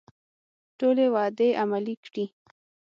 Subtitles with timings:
[0.79, 2.25] ټولې وعدې عملي کړي.